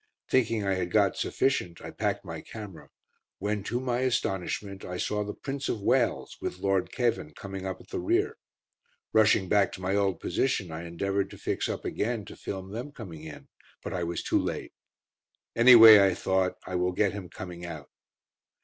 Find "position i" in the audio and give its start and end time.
10.19-10.85